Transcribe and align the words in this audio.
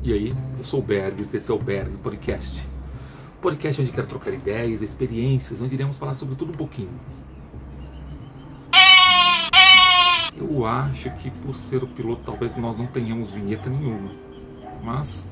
E 0.00 0.12
aí, 0.12 0.34
eu 0.56 0.62
sou 0.62 0.78
o 0.78 0.82
Bergs, 0.82 1.36
esse 1.36 1.50
é 1.50 1.54
o 1.54 1.58
Bergs 1.58 1.98
Podcast. 1.98 2.64
Podcast 3.40 3.82
onde 3.82 3.90
quero 3.90 4.06
trocar 4.06 4.32
ideias, 4.32 4.80
experiências, 4.80 5.60
onde 5.60 5.74
iremos 5.74 5.96
falar 5.96 6.14
sobre 6.14 6.36
tudo 6.36 6.50
um 6.50 6.54
pouquinho. 6.54 6.90
Eu 10.36 10.64
acho 10.64 11.10
que 11.16 11.30
por 11.30 11.52
ser 11.54 11.82
o 11.82 11.86
piloto 11.88 12.22
talvez 12.24 12.56
nós 12.56 12.78
não 12.78 12.86
tenhamos 12.86 13.30
vinheta 13.30 13.68
nenhuma. 13.68 14.12
Mas 14.84 15.26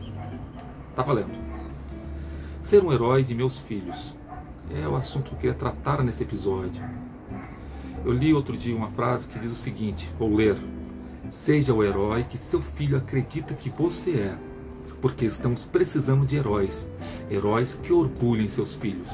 tá 0.97 1.03
valendo. 1.03 1.39
Ser 2.61 2.83
um 2.83 2.93
herói 2.93 3.23
de 3.23 3.37
meus 3.37 3.59
filhos 3.59 4.17
é 4.69 4.87
o 4.89 4.97
assunto 4.97 5.31
que 5.31 5.37
eu 5.37 5.39
queria 5.39 5.55
tratar 5.55 6.03
nesse 6.03 6.25
episódio. 6.25 6.85
Eu 8.05 8.13
li 8.13 8.35
outro 8.35 8.57
dia 8.57 8.75
uma 8.75 8.91
frase 8.91 9.29
que 9.29 9.39
diz 9.39 9.53
o 9.53 9.57
seguinte: 9.57 10.11
vou 10.19 10.35
ler. 10.35 10.57
Seja 11.31 11.73
o 11.73 11.85
herói 11.85 12.25
que 12.25 12.37
seu 12.37 12.61
filho 12.61 12.97
acredita 12.97 13.55
que 13.55 13.69
você 13.69 14.13
é, 14.13 14.39
porque 15.07 15.25
estamos 15.25 15.65
precisando 15.65 16.27
de 16.27 16.37
heróis, 16.37 16.91
heróis 17.31 17.79
que 17.81 17.93
orgulhem 17.93 18.49
seus 18.49 18.75
filhos. 18.75 19.09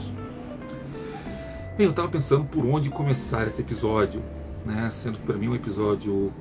Bem, 1.76 1.84
eu 1.84 1.90
estava 1.90 2.08
pensando 2.08 2.46
por 2.46 2.64
onde 2.64 2.88
começar 2.88 3.46
esse 3.46 3.60
episódio, 3.60 4.22
né? 4.64 4.88
sendo 4.90 5.18
que 5.18 5.26
para 5.26 5.36
mim 5.36 5.48
um 5.48 5.54
episódio 5.54 6.32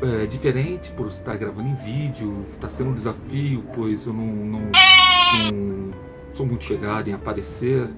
é, 0.00 0.24
diferente 0.24 0.90
por 0.92 1.08
estar 1.08 1.36
gravando 1.36 1.68
em 1.68 1.74
vídeo, 1.74 2.46
está 2.54 2.66
sendo 2.66 2.88
um 2.88 2.94
desafio, 2.94 3.62
pois 3.74 4.06
eu 4.06 4.14
não, 4.14 4.24
não, 4.26 4.60
não 4.60 5.90
sou 6.32 6.46
muito 6.46 6.64
chegado 6.64 7.10
em 7.10 7.12
aparecer, 7.12 7.90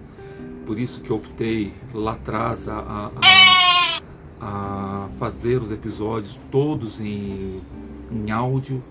por 0.66 0.76
isso 0.76 1.02
que 1.02 1.10
eu 1.10 1.18
optei 1.18 1.72
lá 1.92 2.14
atrás 2.14 2.68
a, 2.68 3.12
a, 3.20 4.00
a 4.40 5.08
fazer 5.20 5.62
os 5.62 5.70
episódios 5.70 6.40
todos 6.50 7.00
em, 7.00 7.62
em 8.10 8.32
áudio. 8.32 8.82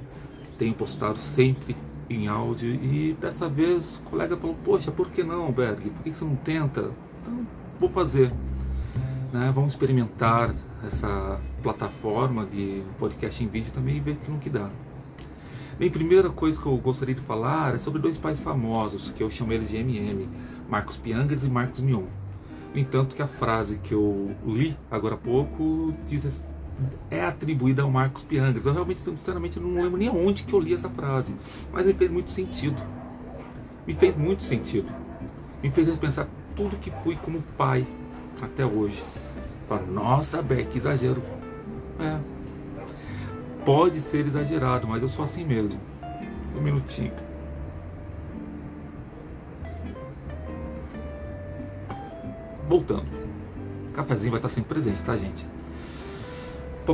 Tenho 0.64 0.76
postado 0.76 1.18
sempre 1.18 1.76
em 2.10 2.30
áudio 2.30 2.70
e 2.70 3.18
dessa 3.20 3.50
vez 3.50 3.98
o 3.98 4.10
colega 4.10 4.38
falou: 4.38 4.56
Poxa, 4.64 4.94
por 4.94 5.10
que 5.10 5.22
não, 5.22 5.52
Berg? 5.52 5.90
Por 5.90 6.04
que 6.04 6.14
você 6.14 6.24
não 6.24 6.38
tenta? 6.38 6.90
Então, 7.22 7.46
vou 7.78 7.90
fazer. 7.90 8.32
Né? 9.34 9.52
Vamos 9.54 9.74
experimentar 9.74 10.56
essa 10.82 11.38
plataforma 11.62 12.46
de 12.46 12.82
podcast 12.98 13.44
em 13.44 13.48
vídeo 13.50 13.74
também 13.74 13.98
e 13.98 14.00
ver 14.00 14.18
o 14.30 14.40
que 14.40 14.50
dá. 14.50 14.70
Bem, 15.78 15.92
primeira 15.92 16.30
coisa 16.30 16.58
que 16.58 16.66
eu 16.66 16.78
gostaria 16.78 17.14
de 17.14 17.20
falar 17.20 17.76
é 17.76 17.78
sobre 17.78 18.02
dois 18.02 18.18
pais 18.18 18.40
famosos, 18.40 19.10
que 19.10 19.22
eu 19.22 19.30
chamo 19.30 19.52
eles 19.52 19.68
de 19.68 19.76
MM, 19.76 20.30
Marcos 20.70 20.96
Piangers 20.96 21.44
e 21.44 21.50
Marcos 21.50 21.82
Mion. 21.82 22.06
No 22.74 22.80
entanto, 22.80 23.18
que 23.18 23.22
a 23.22 23.28
frase 23.28 23.80
que 23.80 23.94
eu 23.94 24.34
li 24.46 24.78
agora 24.90 25.16
há 25.16 25.18
pouco 25.18 25.94
diz, 26.08 26.42
é 27.10 27.24
atribuída 27.24 27.84
ao 27.84 27.92
Marcos 27.92 28.24
Piangers. 28.24 28.66
Eu 28.66 28.74
realmente, 28.74 29.00
sinceramente, 29.00 29.60
não 29.60 29.82
lembro 29.82 29.98
nem 29.98 30.08
aonde 30.08 30.44
que 30.44 30.54
eu 30.54 30.60
li 30.60 30.74
essa 30.74 30.90
frase, 30.90 31.36
mas 31.72 31.86
me 31.86 31.94
fez 31.94 32.10
muito 32.10 32.32
sentido. 32.32 32.82
Me 33.86 33.94
fez 33.94 34.16
muito 34.16 34.44
sentido. 34.44 34.90
Me 35.62 35.70
fez 35.72 35.96
pensar 35.98 36.28
tudo 36.56 36.78
que 36.78 36.92
fui 36.92 37.16
como 37.16 37.42
pai 37.58 37.86
até 38.42 38.66
hoje. 38.66 39.04
Fala, 39.68 39.82
nossa, 39.84 40.42
Beck, 40.42 40.76
exagero. 40.76 41.22
É. 42.00 42.20
Pode 43.66 44.02
ser 44.02 44.26
exagerado, 44.26 44.88
mas 44.88 45.02
eu 45.02 45.10
sou 45.10 45.24
assim 45.24 45.46
mesmo. 45.46 45.80
Um 46.56 46.62
minutinho. 46.62 47.14
Voltando. 52.68 53.06
O 53.90 53.94
cafezinho 53.94 54.32
vai 54.32 54.40
estar 54.40 54.50
sempre 54.50 54.70
presente, 54.70 55.02
tá, 55.04 55.16
gente? 55.16 55.46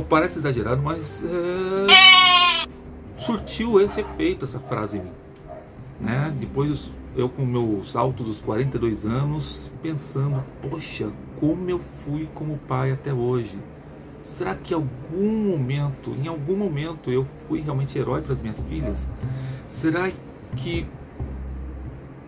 Parece 0.08 0.38
exagerado, 0.38 0.82
mas 0.82 1.22
é... 1.24 2.66
surtiu 3.16 3.80
esse 3.80 4.00
efeito 4.00 4.44
essa 4.44 4.60
frase 4.60 4.98
em 4.98 5.02
mim. 5.02 5.10
Né? 6.00 6.34
Depois 6.38 6.88
eu 7.16 7.28
com 7.28 7.44
meus 7.44 7.96
altos 7.96 8.26
dos 8.26 8.40
42 8.40 9.04
anos 9.04 9.70
pensando, 9.82 10.42
poxa, 10.62 11.10
como 11.38 11.68
eu 11.68 11.78
fui 11.78 12.28
como 12.34 12.56
pai 12.68 12.92
até 12.92 13.12
hoje. 13.12 13.58
Será 14.22 14.54
que 14.54 14.72
em 14.72 14.76
algum 14.76 15.50
momento, 15.50 16.14
em 16.22 16.28
algum 16.28 16.56
momento 16.56 17.10
eu 17.10 17.26
fui 17.48 17.60
realmente 17.60 17.98
herói 17.98 18.22
para 18.22 18.32
as 18.32 18.40
minhas 18.40 18.60
filhas? 18.60 19.08
Será 19.68 20.10
que 20.56 20.86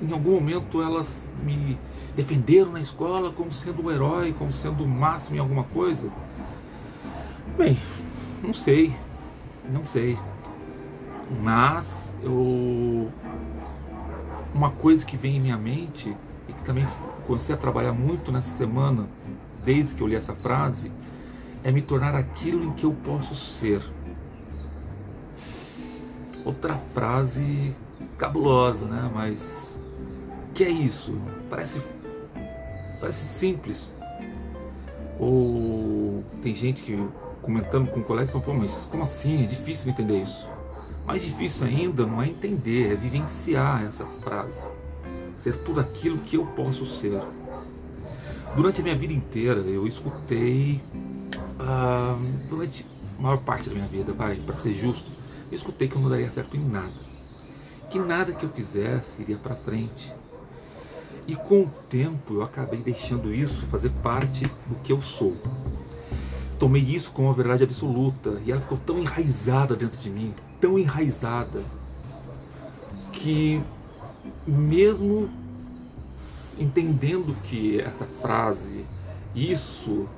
em 0.00 0.12
algum 0.12 0.32
momento 0.32 0.82
elas 0.82 1.28
me 1.44 1.78
defenderam 2.16 2.72
na 2.72 2.80
escola 2.80 3.32
como 3.32 3.52
sendo 3.52 3.84
um 3.84 3.90
herói, 3.90 4.34
como 4.36 4.50
sendo 4.50 4.84
o 4.84 4.88
máximo 4.88 5.36
em 5.36 5.38
alguma 5.38 5.64
coisa? 5.64 6.10
Bem, 7.56 7.76
não 8.42 8.54
sei, 8.54 8.94
não 9.70 9.84
sei. 9.84 10.18
Mas 11.42 12.12
eu 12.22 13.10
uma 14.54 14.70
coisa 14.70 15.04
que 15.04 15.16
vem 15.16 15.36
em 15.36 15.40
minha 15.40 15.56
mente 15.56 16.14
e 16.48 16.52
que 16.52 16.62
também 16.62 16.86
comecei 17.26 17.54
a 17.54 17.58
trabalhar 17.58 17.92
muito 17.92 18.30
nessa 18.30 18.56
semana, 18.56 19.06
desde 19.64 19.94
que 19.94 20.02
eu 20.02 20.06
li 20.06 20.14
essa 20.14 20.34
frase, 20.34 20.90
é 21.64 21.70
me 21.70 21.80
tornar 21.80 22.14
aquilo 22.14 22.64
em 22.64 22.72
que 22.72 22.84
eu 22.84 22.92
posso 23.04 23.34
ser. 23.34 23.82
Outra 26.44 26.76
frase 26.92 27.74
cabulosa, 28.18 28.86
né? 28.86 29.10
Mas 29.14 29.78
que 30.54 30.64
é 30.64 30.70
isso? 30.70 31.16
Parece 31.48 31.80
parece 33.00 33.26
simples. 33.26 33.92
Ou 35.18 36.24
tem 36.40 36.54
gente 36.54 36.82
que 36.82 37.08
comentando 37.42 37.90
com 37.90 38.00
um 38.00 38.02
colega 38.02 38.30
fala, 38.30 38.44
pô, 38.44 38.54
mas 38.54 38.88
como 38.90 39.02
assim? 39.02 39.42
É 39.42 39.46
difícil 39.46 39.90
entender 39.90 40.22
isso. 40.22 40.48
Mais 41.04 41.22
difícil 41.22 41.66
ainda 41.66 42.06
não 42.06 42.22
é 42.22 42.28
entender, 42.28 42.92
é 42.92 42.94
vivenciar 42.94 43.84
essa 43.84 44.06
frase. 44.22 44.66
Ser 45.36 45.56
tudo 45.58 45.80
aquilo 45.80 46.18
que 46.18 46.36
eu 46.36 46.46
posso 46.46 46.86
ser. 46.86 47.20
Durante 48.54 48.80
a 48.80 48.84
minha 48.84 48.96
vida 48.96 49.12
inteira 49.12 49.60
eu 49.60 49.86
escutei, 49.86 50.80
uh, 51.58 52.48
durante 52.48 52.86
a 53.18 53.22
maior 53.22 53.38
parte 53.38 53.68
da 53.68 53.74
minha 53.74 53.88
vida, 53.88 54.12
vai, 54.12 54.36
para 54.36 54.56
ser 54.56 54.74
justo, 54.74 55.10
eu 55.50 55.56
escutei 55.56 55.88
que 55.88 55.96
eu 55.96 56.00
não 56.00 56.08
daria 56.08 56.30
certo 56.30 56.56
em 56.56 56.64
nada. 56.64 57.12
Que 57.90 57.98
nada 57.98 58.32
que 58.32 58.44
eu 58.44 58.50
fizesse 58.50 59.20
iria 59.22 59.36
para 59.36 59.56
frente 59.56 60.12
e 61.26 61.36
com 61.36 61.62
o 61.62 61.70
tempo 61.88 62.34
eu 62.34 62.42
acabei 62.42 62.80
deixando 62.80 63.32
isso 63.32 63.66
fazer 63.66 63.90
parte 64.02 64.44
do 64.66 64.74
que 64.82 64.92
eu 64.92 65.00
sou. 65.00 65.36
Tomei 66.62 66.80
isso 66.80 67.10
como 67.10 67.26
uma 67.26 67.34
verdade 67.34 67.64
absoluta 67.64 68.40
e 68.46 68.52
ela 68.52 68.60
ficou 68.60 68.78
tão 68.78 68.96
enraizada 68.96 69.74
dentro 69.74 69.98
de 69.98 70.08
mim, 70.08 70.32
tão 70.60 70.78
enraizada, 70.78 71.60
que 73.10 73.60
mesmo 74.46 75.28
entendendo 76.56 77.36
que 77.42 77.80
essa 77.80 78.06
frase, 78.06 78.86
isso, 79.34 80.08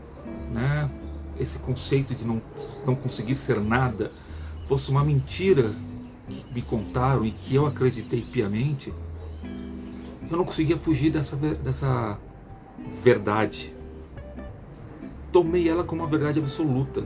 né, 0.53 0.91
esse 1.41 1.59
conceito 1.61 2.15
de 2.15 2.27
não, 2.27 2.43
não 2.85 2.95
conseguir 2.95 3.37
ser 3.37 3.59
nada, 3.59 4.13
fosse 4.69 4.91
uma 4.91 5.03
mentira 5.03 5.75
que 6.29 6.53
me 6.53 6.61
contaram 6.61 7.25
e 7.25 7.31
que 7.31 7.55
eu 7.55 7.65
acreditei 7.65 8.21
piamente, 8.21 8.93
eu 10.31 10.37
não 10.37 10.45
conseguia 10.45 10.77
fugir 10.77 11.09
dessa, 11.09 11.37
dessa 11.37 12.19
verdade. 13.03 13.75
Tomei 15.35 15.69
ela 15.69 15.83
como 15.83 16.01
uma 16.01 16.09
verdade 16.09 16.39
absoluta. 16.39 17.03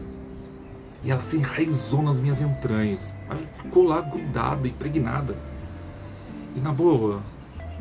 E 1.03 1.11
ela 1.11 1.23
se 1.23 1.39
enraizou 1.39 2.03
nas 2.03 2.21
minhas 2.21 2.43
entranhas. 2.43 3.15
Ela 3.27 3.41
ficou 3.63 3.85
lá 3.85 4.03
grudada, 4.03 4.69
impregnada. 4.69 5.35
E 6.55 6.61
na 6.61 6.71
boa, 6.71 7.23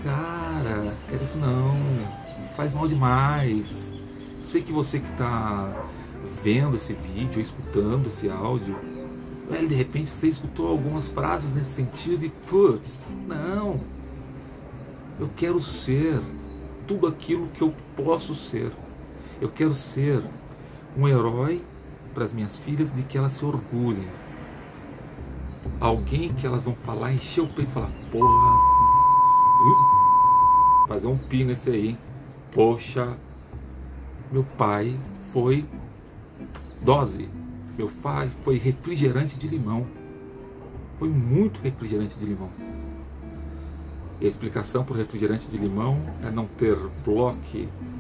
cara, 0.02 0.96
quero 1.10 1.22
isso 1.22 1.38
não. 1.38 1.76
Faz 2.56 2.74
mal 2.74 2.88
demais. 2.88 3.92
Sei 4.42 4.62
que 4.62 4.72
você 4.72 5.00
que 5.00 5.12
está 5.12 5.70
vendo 6.42 6.78
esse 6.78 6.94
vídeo, 6.94 7.42
escutando 7.42 8.08
esse 8.08 8.30
áudio, 8.30 8.78
de 9.68 9.76
repente 9.76 10.10
você 10.10 10.30
escutou 10.30 10.70
algumas 10.70 11.10
frases 11.10 11.54
nesse 11.54 11.72
sentido 11.72 12.26
e 12.26 12.30
putz, 12.30 13.06
não, 13.28 13.82
eu 15.20 15.30
quero 15.36 15.60
ser 15.60 16.22
tudo 16.88 17.06
aquilo 17.06 17.50
que 17.50 17.62
eu 17.62 17.74
posso 17.98 18.34
ser. 18.34 18.72
Eu 19.42 19.50
quero 19.50 19.74
ser 19.74 20.24
um 20.98 21.08
herói 21.08 21.64
para 22.14 22.26
as 22.26 22.34
minhas 22.34 22.58
filhas 22.58 22.92
de 22.92 23.04
que 23.04 23.18
elas 23.18 23.34
se 23.34 23.46
orgulhem. 23.46 24.08
Alguém 25.80 26.34
que 26.34 26.48
elas 26.48 26.66
vão 26.66 26.74
falar, 26.76 27.14
encher 27.14 27.42
o 27.42 27.48
peito 27.48 27.70
e 27.70 27.74
falar, 27.74 27.92
porra, 28.12 28.56
uh, 29.64 30.88
fazer 30.88 31.08
um 31.08 31.18
pino 31.18 31.52
esse 31.52 31.70
aí. 31.70 31.98
Poxa, 32.52 33.16
meu 34.32 34.44
pai 34.58 35.00
foi 35.32 35.64
dose. 36.82 37.30
Meu 37.78 37.90
pai 38.02 38.32
foi 38.42 38.58
refrigerante 38.58 39.38
de 39.38 39.48
limão. 39.48 39.86
Foi 40.96 41.10
muito 41.10 41.62
refrigerante 41.62 42.18
de 42.18 42.26
limão. 42.26 42.50
E 44.20 44.26
a 44.26 44.28
explicação 44.28 44.84
para 44.84 44.96
o 44.96 44.98
refrigerante 44.98 45.48
de 45.48 45.60
limão 45.60 46.02
é 46.24 46.32
não 46.32 46.48
ter 46.48 46.76
bloco 47.06 47.38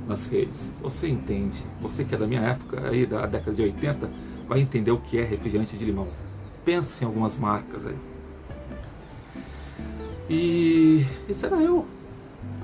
nas 0.08 0.28
redes. 0.28 0.72
Você 0.82 1.08
entende? 1.08 1.64
Você 1.82 2.04
que 2.04 2.16
é 2.16 2.18
da 2.18 2.26
minha 2.26 2.42
época, 2.42 2.88
aí 2.88 3.06
da 3.06 3.26
década 3.26 3.56
de 3.56 3.62
80, 3.62 4.10
vai 4.48 4.60
entender 4.60 4.92
o 4.92 4.98
que 4.98 5.18
é 5.18 5.24
refrigerante 5.24 5.78
de 5.78 5.86
limão. 5.86 6.08
Pense 6.64 7.04
em 7.04 7.08
algumas 7.08 7.38
marcas 7.38 7.86
aí. 7.86 7.96
E 10.30 11.06
esse 11.30 11.46
era 11.46 11.56
eu. 11.58 11.86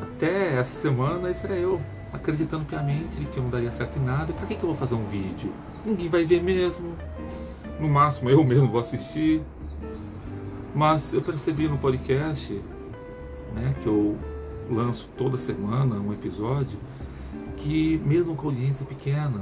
Até 0.01 0.55
essa 0.55 0.73
semana, 0.73 1.29
esse 1.29 1.45
era 1.45 1.55
eu. 1.55 1.81
Acreditando 2.11 2.65
piamente 2.65 3.25
que 3.25 3.37
eu 3.37 3.43
não 3.43 3.49
daria 3.49 3.71
certo 3.71 3.97
em 3.97 4.03
nada. 4.03 4.33
Pra 4.33 4.45
que, 4.45 4.55
que 4.55 4.63
eu 4.63 4.69
vou 4.69 4.77
fazer 4.77 4.95
um 4.95 5.05
vídeo? 5.05 5.51
Ninguém 5.85 6.09
vai 6.09 6.25
ver 6.25 6.43
mesmo. 6.43 6.93
No 7.79 7.89
máximo 7.89 8.29
eu 8.29 8.43
mesmo 8.43 8.67
vou 8.67 8.79
assistir. 8.79 9.41
Mas 10.75 11.13
eu 11.13 11.21
percebi 11.21 11.67
no 11.67 11.77
podcast, 11.77 12.53
né, 13.53 13.75
que 13.81 13.87
eu 13.87 14.17
lanço 14.69 15.07
toda 15.17 15.37
semana 15.37 15.95
um 15.95 16.11
episódio, 16.11 16.77
que 17.63 17.97
mesmo 18.05 18.35
com 18.35 18.47
audiência 18.47 18.85
pequena, 18.85 19.41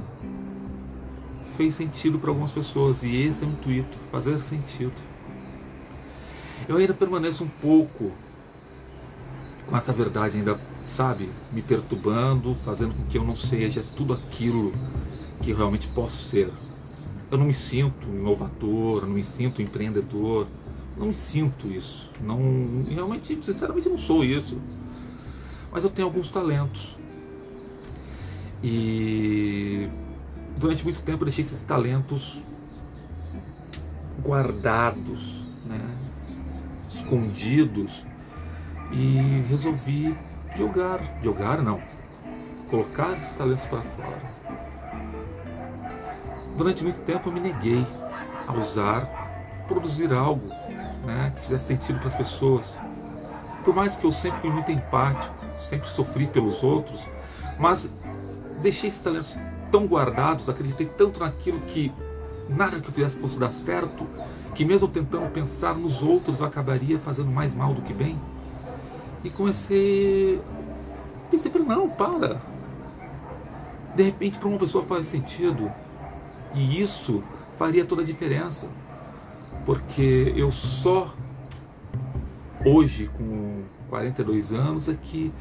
fez 1.58 1.74
sentido 1.76 2.20
para 2.20 2.30
algumas 2.30 2.52
pessoas. 2.52 3.02
E 3.02 3.16
esse 3.24 3.44
é 3.44 3.48
o 3.48 3.50
intuito, 3.50 3.98
fazer 4.12 4.40
sentido. 4.40 4.94
Eu 6.70 6.78
ainda 6.78 6.94
permaneço 6.94 7.44
um 7.44 7.50
pouco 7.50 8.12
com 9.68 9.76
essa 9.76 9.92
verdade 9.92 10.38
ainda, 10.38 10.60
sabe, 10.88 11.30
me 11.52 11.62
perturbando, 11.62 12.56
fazendo 12.64 12.94
com 12.94 13.04
que 13.06 13.18
eu 13.18 13.24
não 13.24 13.36
seja 13.36 13.84
tudo 13.98 14.14
aquilo 14.14 14.72
que 15.42 15.52
realmente 15.52 15.88
posso 15.88 16.20
ser. 16.20 16.52
Eu 17.32 17.38
não 17.38 17.46
me 17.46 17.54
sinto 17.54 18.08
inovador, 18.08 19.02
não 19.02 19.14
me 19.14 19.24
sinto 19.24 19.62
empreendedor, 19.62 20.46
não 20.96 21.08
me 21.08 21.14
sinto 21.14 21.68
isso. 21.68 22.12
Não, 22.22 22.86
realmente, 22.88 23.40
sinceramente, 23.42 23.90
não 23.90 23.98
sou 23.98 24.24
isso. 24.24 24.58
Mas 25.72 25.84
eu 25.84 25.90
tenho 25.90 26.08
alguns 26.08 26.30
talentos. 26.30 27.01
E 28.64 29.90
durante 30.58 30.84
muito 30.84 31.02
tempo 31.02 31.24
eu 31.24 31.26
deixei 31.26 31.44
esses 31.44 31.62
talentos 31.62 32.42
guardados, 34.24 35.46
né? 35.66 35.80
escondidos 36.90 38.06
e 38.92 39.44
resolvi 39.50 40.16
jogar, 40.56 41.00
jogar 41.24 41.62
não, 41.62 41.82
colocar 42.70 43.18
esses 43.18 43.36
talentos 43.36 43.66
para 43.66 43.82
fora. 43.82 44.22
Durante 46.58 46.84
muito 46.84 47.00
tempo 47.02 47.30
eu 47.30 47.34
me 47.34 47.40
neguei 47.40 47.86
a 48.48 48.54
usar, 48.54 49.66
produzir 49.68 50.14
algo 50.14 50.48
né, 51.06 51.32
que 51.36 51.42
fizesse 51.44 51.66
sentido 51.66 52.00
para 52.00 52.10
as 52.10 52.16
pessoas. 52.16 52.78
Por 53.64 53.74
mais 53.74 53.96
que 53.96 54.06
eu 54.06 54.12
sempre 54.12 54.42
fui 54.42 54.50
muito 54.50 54.72
empático, 54.72 55.34
sempre 55.60 55.88
sofri 55.88 56.28
pelos 56.28 56.62
outros, 56.64 57.08
mas 57.58 57.92
deixei 58.62 58.90
esses 58.90 59.02
talentos 59.02 59.36
tão 59.72 59.86
guardados, 59.86 60.50
acreditei 60.50 60.88
tanto 60.88 61.20
naquilo 61.20 61.60
que 61.62 61.92
nada 62.50 62.80
que 62.80 62.88
eu 62.88 62.94
fizesse 62.94 63.18
fosse 63.18 63.40
dar 63.40 63.52
certo, 63.52 64.06
que 64.54 64.66
mesmo 64.66 64.88
tentando 64.88 65.30
pensar 65.32 65.76
nos 65.76 66.02
outros 66.02 66.40
eu 66.40 66.46
acabaria 66.46 67.00
fazendo 67.00 67.32
mais 67.32 67.54
mal 67.54 67.74
do 67.74 67.82
que 67.82 67.94
bem. 67.94 68.20
E 69.24 69.30
comecei. 69.30 70.42
Pensei, 71.30 71.52
não, 71.66 71.90
para. 71.90 72.42
De 73.96 74.04
repente, 74.04 74.38
para 74.38 74.48
uma 74.48 74.58
pessoa 74.58 74.84
faz 74.86 75.06
sentido. 75.06 75.72
E 76.54 76.82
isso 76.82 77.24
faria 77.56 77.86
toda 77.86 78.02
a 78.02 78.06
diferença. 78.06 78.68
Porque 79.66 80.34
eu 80.36 80.52
só 80.52 81.14
hoje, 82.66 83.10
com 83.18 83.64
42 83.90 84.54
anos, 84.54 84.90
é 84.90 84.96
que 84.96 85.32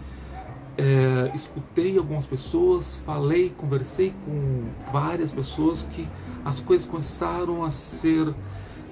é, 0.78 1.30
escutei 1.34 1.98
algumas 1.98 2.26
pessoas, 2.26 2.96
falei, 3.04 3.52
conversei 3.56 4.14
com 4.24 4.64
várias 4.92 5.32
pessoas 5.32 5.86
que 5.90 6.08
as 6.44 6.60
coisas 6.60 6.86
começaram 6.86 7.64
a 7.64 7.70
ser 7.70 8.34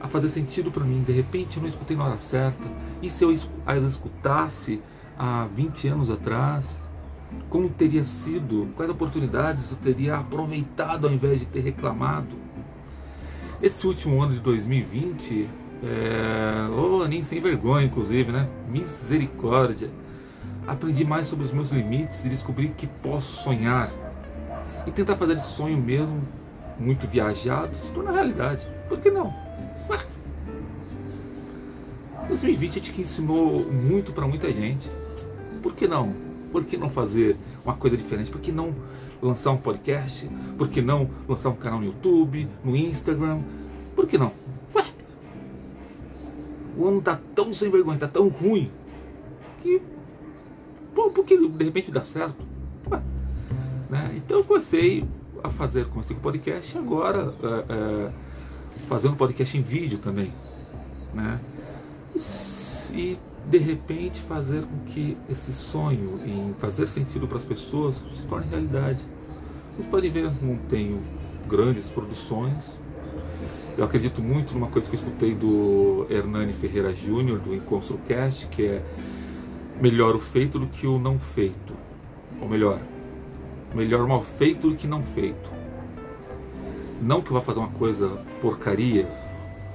a 0.00 0.06
fazer 0.06 0.28
sentido 0.28 0.70
para 0.70 0.84
mim. 0.84 1.02
De 1.02 1.12
repente 1.12 1.56
eu 1.56 1.62
não 1.62 1.68
escutei 1.68 1.96
na 1.96 2.04
hora 2.04 2.18
certa. 2.18 2.68
E 3.02 3.10
se 3.10 3.24
eu 3.24 3.30
as 3.66 3.82
escutasse 3.82 4.80
há 5.18 5.46
20 5.54 5.88
anos 5.88 6.10
atrás, 6.10 6.80
como 7.48 7.68
teria 7.68 8.04
sido? 8.04 8.68
Quais 8.76 8.90
oportunidades 8.90 9.70
eu 9.70 9.76
teria 9.78 10.16
aproveitado 10.16 11.06
ao 11.06 11.12
invés 11.12 11.40
de 11.40 11.46
ter 11.46 11.60
reclamado? 11.60 12.36
Esse 13.60 13.86
último 13.86 14.22
ano 14.22 14.34
de 14.34 14.40
2020, 14.40 15.48
é... 15.82 16.68
oh, 16.70 17.06
nem 17.08 17.24
sem 17.24 17.40
vergonha, 17.40 17.86
inclusive, 17.86 18.30
né? 18.30 18.48
Misericórdia. 18.68 19.90
Aprendi 20.66 21.04
mais 21.04 21.26
sobre 21.26 21.44
os 21.44 21.52
meus 21.52 21.70
limites 21.70 22.24
e 22.24 22.28
descobri 22.28 22.68
que 22.68 22.86
posso 22.86 23.42
sonhar. 23.42 23.90
E 24.86 24.90
tentar 24.90 25.16
fazer 25.16 25.34
esse 25.34 25.48
sonho 25.48 25.78
mesmo, 25.78 26.22
muito 26.78 27.08
viajado, 27.08 27.74
se 27.76 27.90
tornar 27.90 28.12
realidade. 28.12 28.68
Por 28.88 29.00
que 29.00 29.10
não? 29.10 29.34
2020 32.28 32.78
é 32.78 32.80
que 32.80 33.02
ensinou 33.02 33.64
muito 33.72 34.12
para 34.12 34.26
muita 34.26 34.52
gente. 34.52 34.90
Por 35.62 35.74
que 35.74 35.88
não? 35.88 36.14
Por 36.52 36.64
que 36.64 36.76
não 36.76 36.90
fazer 36.90 37.36
uma 37.64 37.74
coisa 37.74 37.96
diferente? 37.96 38.30
Por 38.30 38.40
que 38.40 38.52
não 38.52 38.74
lançar 39.22 39.50
um 39.50 39.56
podcast? 39.56 40.28
Por 40.56 40.68
que 40.68 40.80
não 40.80 41.10
lançar 41.28 41.50
um 41.50 41.56
canal 41.56 41.80
no 41.80 41.86
YouTube, 41.86 42.48
no 42.64 42.76
Instagram? 42.76 43.40
Por 43.94 44.06
que 44.06 44.16
não? 44.16 44.32
Ué, 44.74 44.84
o 46.76 46.86
ano 46.86 47.02
tá 47.02 47.18
tão 47.34 47.52
sem 47.52 47.70
vergonha, 47.70 47.98
tá 47.98 48.08
tão 48.08 48.28
ruim 48.28 48.70
que 49.62 49.82
pô, 51.08 51.10
por 51.10 51.24
que 51.24 51.36
de 51.36 51.64
repente 51.64 51.90
dá 51.90 52.02
certo? 52.02 52.36
Né? 53.88 54.14
Então 54.16 54.38
eu 54.38 54.44
comecei 54.44 55.04
a 55.42 55.50
fazer, 55.50 55.86
comecei 55.86 56.14
com 56.14 56.22
podcast 56.22 56.76
agora 56.76 57.32
é, 57.42 57.72
é, 57.72 58.10
fazendo 58.88 59.16
podcast 59.16 59.56
em 59.56 59.62
vídeo 59.62 59.98
também, 59.98 60.32
né? 61.14 61.40
E 62.92 63.16
de 63.48 63.58
repente 63.58 64.20
fazer 64.20 64.62
com 64.62 64.78
que 64.90 65.16
esse 65.30 65.52
sonho 65.52 66.20
em 66.26 66.54
fazer 66.58 66.86
sentido 66.88 67.26
para 67.26 67.38
as 67.38 67.44
pessoas 67.44 68.02
se 68.14 68.22
torne 68.22 68.46
realidade. 68.48 69.02
Vocês 69.74 69.86
podem 69.86 70.10
ver, 70.10 70.30
não 70.42 70.56
tenho 70.68 71.00
grandes 71.48 71.88
produções. 71.88 72.78
Eu 73.76 73.84
acredito 73.84 74.20
muito 74.20 74.52
numa 74.52 74.66
coisa 74.66 74.88
que 74.90 74.96
eu 74.96 75.00
escutei 75.00 75.34
do 75.34 76.06
Hernani 76.10 76.52
Ferreira 76.52 76.94
Júnior, 76.94 77.38
do 77.38 77.54
EnconstruCast, 77.54 78.48
que 78.48 78.66
é 78.66 78.82
melhor 79.80 80.14
o 80.14 80.20
feito 80.20 80.58
do 80.58 80.66
que 80.66 80.86
o 80.86 80.98
não 80.98 81.18
feito. 81.18 81.74
Ou 82.40 82.48
melhor, 82.48 82.80
melhor 83.74 84.06
mal 84.06 84.22
feito 84.22 84.70
do 84.70 84.76
que 84.76 84.86
não 84.86 85.02
feito. 85.02 85.50
Não 87.00 87.22
que 87.22 87.30
eu 87.30 87.34
vá 87.34 87.40
fazer 87.40 87.60
uma 87.60 87.68
coisa 87.68 88.08
porcaria 88.40 89.08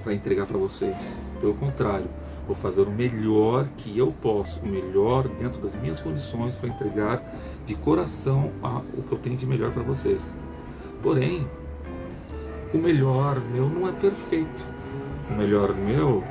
para 0.03 0.13
entregar 0.13 0.45
para 0.45 0.57
vocês. 0.57 1.17
Pelo 1.39 1.53
contrário, 1.53 2.09
Vou 2.45 2.55
fazer 2.55 2.81
o 2.81 2.91
melhor 2.91 3.67
que 3.77 3.97
eu 3.97 4.13
posso, 4.21 4.59
o 4.59 4.68
melhor 4.68 5.28
dentro 5.28 5.61
das 5.61 5.75
minhas 5.75 5.99
condições 5.99 6.57
para 6.57 6.68
entregar 6.68 7.23
de 7.66 7.73
coração 7.75 8.51
o 8.94 9.01
que 9.01 9.11
eu 9.13 9.18
tenho 9.18 9.37
de 9.37 9.45
melhor 9.45 9.71
para 9.71 9.81
vocês. 9.81 10.33
Porém, 11.01 11.47
o 12.73 12.78
melhor 12.78 13.39
meu 13.54 13.69
não 13.69 13.87
é 13.87 13.94
perfeito. 13.94 14.66
O 15.30 15.35
melhor 15.35 15.73
meu 15.73 16.21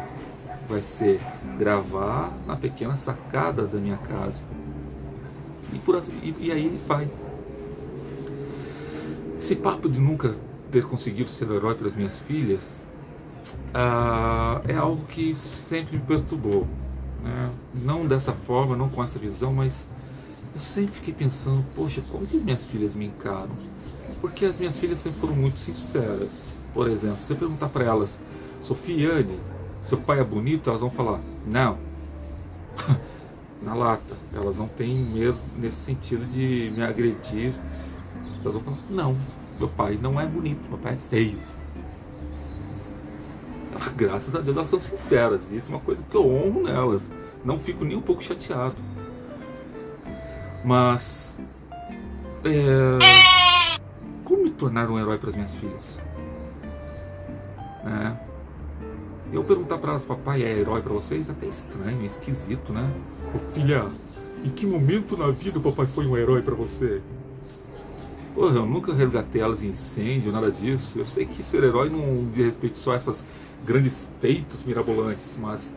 vai 0.73 0.81
ser 0.81 1.21
gravar 1.59 2.33
na 2.47 2.57
pequena 2.57 2.97
sacada 2.97 3.67
da 3.67 3.79
minha 3.79 3.99
casa. 3.99 4.43
E, 5.71 5.79
por, 5.79 6.03
e, 6.23 6.35
e 6.41 6.51
aí 6.51 6.65
ele 6.65 6.81
vai. 6.87 7.09
Esse 9.39 9.55
papo 9.55 9.89
de 9.89 10.01
nunca 10.01 10.35
ter 10.71 10.85
conseguido 10.85 11.29
ser 11.29 11.51
herói 11.51 11.75
para 11.75 11.87
as 11.87 11.95
minhas 11.95 12.19
filhas 12.21 12.85
ah, 13.75 14.63
é 14.67 14.75
algo 14.75 15.05
que 15.05 15.35
sempre 15.35 15.99
me 15.99 16.03
perturbou. 16.03 16.67
Né? 17.23 17.51
Não 17.75 18.07
dessa 18.07 18.33
forma, 18.33 18.75
não 18.75 18.89
com 18.89 19.05
essa 19.05 19.19
visão, 19.19 19.53
mas 19.53 19.87
eu 20.55 20.61
sempre 20.61 20.95
fiquei 20.95 21.13
pensando, 21.13 21.63
poxa, 21.75 22.03
como 22.11 22.27
que 22.27 22.39
as 22.39 22.43
minhas 22.43 22.65
filhas 22.65 22.95
me 22.95 23.07
encaram? 23.07 23.51
Porque 24.23 24.47
as 24.47 24.59
minhas 24.59 24.79
filhas 24.79 25.01
sempre 25.01 25.21
foram 25.21 25.35
muito 25.35 25.59
sinceras. 25.59 26.55
Por 26.73 26.89
exemplo, 26.89 27.19
se 27.19 27.27
você 27.27 27.35
perguntar 27.35 27.69
para 27.69 27.85
elas, 27.85 28.19
Sofiane, 28.63 29.39
seu 29.83 29.99
pai 29.99 30.21
é 30.21 30.25
bonito, 30.25 30.71
elas 30.71 30.81
vão 30.81 30.91
falar, 30.91 31.21
não. 31.47 31.79
Na 33.63 33.75
lata. 33.75 34.17
Elas 34.35 34.57
não 34.57 34.67
têm 34.67 34.97
medo 34.97 35.39
nesse 35.57 35.77
sentido 35.77 36.27
de 36.27 36.73
me 36.75 36.83
agredir. 36.83 37.53
Elas 38.43 38.55
vão 38.55 38.63
falar, 38.63 38.79
não, 38.91 39.17
meu 39.59 39.69
pai 39.69 39.99
não 40.01 40.21
é 40.21 40.27
bonito, 40.27 40.69
meu 40.69 40.79
pai 40.79 40.95
é 40.95 40.97
feio 40.97 41.39
graças 43.97 44.35
a 44.35 44.41
Deus 44.41 44.57
elas 44.57 44.71
são 44.71 44.81
sinceras. 44.81 45.51
Isso 45.51 45.73
é 45.73 45.75
uma 45.75 45.81
coisa 45.81 46.03
que 46.03 46.17
eu 46.17 46.27
honro 46.27 46.63
nelas. 46.63 47.11
Não 47.45 47.59
fico 47.59 47.85
nem 47.85 47.97
um 47.97 48.03
pouco 48.03 48.23
chateado. 48.23 48.77
Mas. 50.65 51.39
É, 52.45 52.99
como 54.25 54.45
me 54.45 54.51
tornar 54.51 54.91
um 54.91 54.99
herói 54.99 55.19
para 55.19 55.31
as 55.31 55.35
minhas 55.35 55.55
filhas? 55.55 55.99
É, 57.85 58.32
eu 59.33 59.43
perguntar 59.43 59.79
para 59.79 59.93
elas, 59.93 60.05
papai 60.05 60.43
é 60.43 60.59
herói 60.59 60.83
para 60.83 60.93
vocês? 60.93 61.29
É 61.29 61.33
até 61.33 61.47
estranho, 61.47 62.03
é 62.03 62.07
esquisito, 62.07 62.73
né? 62.73 62.89
Ô, 63.35 63.53
filha, 63.53 63.87
em 64.45 64.51
que 64.51 64.67
momento 64.67 65.17
na 65.17 65.31
vida 65.31 65.59
o 65.59 65.63
papai 65.63 65.87
foi 65.87 66.07
um 66.07 66.17
herói 66.17 66.43
para 66.43 66.55
você? 66.55 67.01
Porra, 68.35 68.57
eu 68.57 68.67
nunca 68.67 68.95
resgatei 68.95 69.43
elas 69.43 69.63
em 69.63 69.69
incêndio, 69.69 70.33
nada 70.33 70.51
disso. 70.51 70.99
Eu 70.99 71.07
sei 71.07 71.27
que 71.27 71.43
ser 71.43 71.65
herói 71.65 71.89
não 71.91 72.29
diz 72.31 72.45
respeito 72.47 72.79
só 72.79 72.93
a 72.93 72.95
essas 72.97 73.27
grandes 73.65 74.09
feitos 74.21 74.65
mirabolantes, 74.65 75.39
mas 75.41 75.75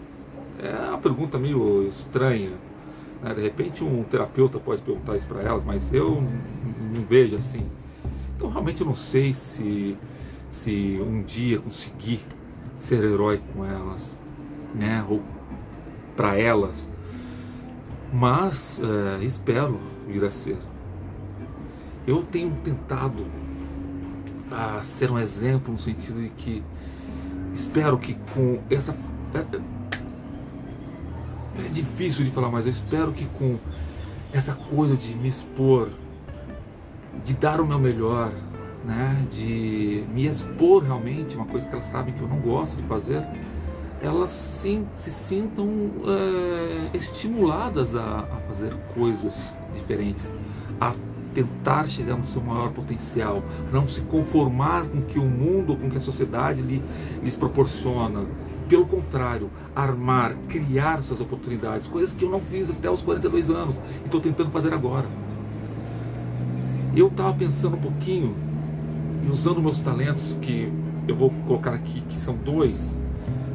É 0.59 0.89
uma 0.89 0.97
pergunta 0.97 1.37
meio 1.37 1.87
estranha. 1.89 2.51
Né? 3.21 3.33
De 3.33 3.41
repente 3.41 3.83
um 3.83 4.03
terapeuta 4.03 4.59
pode 4.59 4.81
perguntar 4.81 5.17
isso 5.17 5.27
para 5.27 5.41
elas, 5.41 5.63
mas 5.63 5.93
eu 5.93 6.21
não 6.93 7.03
vejo 7.03 7.35
assim. 7.35 7.65
Então 8.35 8.49
realmente 8.49 8.81
eu 8.81 8.87
não 8.87 8.95
sei 8.95 9.33
se, 9.33 9.97
se 10.49 10.97
um 11.01 11.21
dia 11.23 11.59
conseguir 11.59 12.21
ser 12.85 13.03
herói 13.03 13.41
com 13.53 13.65
elas, 13.65 14.15
né? 14.73 15.05
Ou 15.09 15.21
para 16.15 16.37
elas. 16.37 16.87
Mas 18.13 18.79
é, 18.79 19.23
espero 19.23 19.79
vir 20.07 20.23
a 20.23 20.29
ser. 20.29 20.57
Eu 22.07 22.23
tenho 22.23 22.51
tentado 22.63 23.25
a 24.51 24.81
ser 24.83 25.11
um 25.11 25.17
exemplo 25.17 25.71
no 25.71 25.77
sentido 25.77 26.21
de 26.21 26.29
que 26.29 26.63
espero 27.53 27.97
que 27.97 28.15
com 28.33 28.59
essa 28.69 28.95
é, 29.33 29.39
é 31.65 31.69
difícil 31.69 32.23
de 32.23 32.31
falar, 32.31 32.49
mas 32.49 32.65
eu 32.65 32.71
espero 32.71 33.11
que 33.11 33.25
com 33.25 33.57
essa 34.31 34.53
coisa 34.53 34.95
de 34.95 35.15
me 35.15 35.29
expor, 35.29 35.89
de 37.23 37.33
dar 37.33 37.59
o 37.59 37.65
meu 37.65 37.79
melhor, 37.79 38.31
né, 38.85 39.25
de 39.31 40.03
me 40.13 40.27
expor 40.27 40.83
realmente, 40.83 41.35
uma 41.35 41.45
coisa 41.45 41.67
que 41.67 41.73
elas 41.73 41.87
sabem 41.87 42.13
que 42.13 42.21
eu 42.21 42.27
não 42.27 42.39
gosto 42.39 42.75
de 42.75 42.83
fazer, 42.83 43.25
elas 44.01 44.31
sim, 44.31 44.85
se 44.95 45.09
sintam 45.09 45.67
é, 46.05 46.97
estimuladas 46.97 47.95
a, 47.95 48.19
a 48.19 48.37
fazer 48.47 48.73
coisas 48.93 49.53
diferentes, 49.73 50.31
a 50.79 50.93
tentar 51.33 51.89
chegar 51.89 52.15
no 52.15 52.23
seu 52.23 52.41
maior 52.41 52.71
potencial, 52.71 53.43
não 53.73 53.87
se 53.87 54.01
conformar 54.01 54.85
com 54.85 55.01
que 55.01 55.19
o 55.19 55.25
mundo, 55.25 55.75
com 55.75 55.89
que 55.89 55.97
a 55.97 56.01
sociedade 56.01 56.61
lhe, 56.61 56.81
lhes 57.23 57.35
proporciona. 57.35 58.25
Pelo 58.69 58.85
contrário, 58.85 59.49
armar, 59.75 60.35
criar 60.47 61.03
suas 61.03 61.21
oportunidades, 61.21 61.87
coisas 61.87 62.11
que 62.11 62.23
eu 62.23 62.29
não 62.31 62.39
fiz 62.39 62.69
até 62.69 62.89
os 62.89 63.01
42 63.01 63.49
anos 63.49 63.75
e 64.01 64.05
estou 64.05 64.19
tentando 64.19 64.49
fazer 64.49 64.73
agora. 64.73 65.05
Eu 66.95 67.07
estava 67.07 67.33
pensando 67.33 67.75
um 67.75 67.79
pouquinho 67.81 68.33
e 69.25 69.29
usando 69.29 69.61
meus 69.61 69.79
talentos, 69.79 70.33
que 70.41 70.71
eu 71.07 71.15
vou 71.15 71.31
colocar 71.47 71.73
aqui, 71.73 72.01
que 72.01 72.17
são 72.17 72.35
dois, 72.35 72.95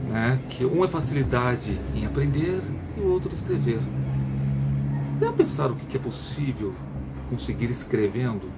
né? 0.09 0.41
que 0.49 0.65
um 0.65 0.85
é 0.85 0.89
facilidade 0.89 1.79
em 1.95 2.05
aprender 2.05 2.61
e 2.97 3.01
o 3.01 3.09
outro 3.09 3.33
escrever. 3.33 3.81
Já 5.21 5.33
pensaram 5.33 5.75
o 5.75 5.77
que 5.77 5.97
é 5.97 6.01
possível 6.01 6.75
conseguir 7.29 7.71
escrevendo. 7.71 8.51